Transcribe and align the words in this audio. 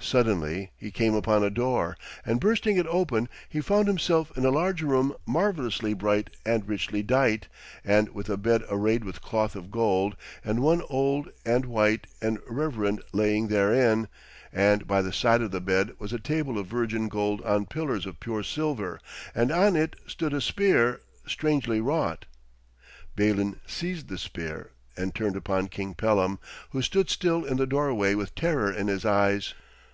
Suddenly 0.00 0.70
he 0.76 0.92
came 0.92 1.14
upon 1.14 1.42
a 1.42 1.50
door, 1.50 1.96
and 2.24 2.38
bursting 2.38 2.76
it 2.76 2.86
open 2.86 3.28
he 3.48 3.60
found 3.60 3.88
himself 3.88 4.30
in 4.38 4.44
a 4.44 4.50
large 4.52 4.80
room 4.80 5.12
marvellously 5.26 5.92
bright 5.92 6.30
and 6.46 6.68
richly 6.68 7.02
dight, 7.02 7.48
and 7.84 8.08
with 8.10 8.28
a 8.30 8.36
bed 8.36 8.62
arrayed 8.70 9.02
with 9.02 9.20
cloth 9.20 9.56
of 9.56 9.72
gold, 9.72 10.14
and 10.44 10.60
one 10.62 10.82
old 10.88 11.30
and 11.44 11.64
white 11.64 12.06
and 12.22 12.38
reverend 12.46 13.02
lying 13.12 13.48
therein. 13.48 14.06
And 14.52 14.86
by 14.86 15.02
the 15.02 15.12
side 15.12 15.42
of 15.42 15.50
the 15.50 15.60
bed 15.60 15.96
was 15.98 16.12
a 16.12 16.20
table 16.20 16.60
of 16.60 16.68
virgin 16.68 17.08
gold 17.08 17.42
on 17.42 17.66
pillars 17.66 18.06
of 18.06 18.20
pure 18.20 18.44
silver, 18.44 19.00
and 19.34 19.50
on 19.50 19.74
it 19.74 19.96
stood 20.06 20.32
a 20.32 20.40
spear, 20.40 21.00
strangely 21.26 21.80
wrought. 21.80 22.24
Balin 23.16 23.58
seized 23.66 24.06
the 24.08 24.16
spear, 24.16 24.70
and 24.96 25.12
turned 25.12 25.34
upon 25.34 25.66
King 25.66 25.92
Pellam, 25.94 26.38
who 26.70 26.82
stood 26.82 27.10
still 27.10 27.44
in 27.44 27.56
the 27.56 27.66
doorway 27.66 28.14
with 28.14 28.36
terror 28.36 28.70
in 28.72 28.86
his 28.86 29.04
eyes. 29.04 29.54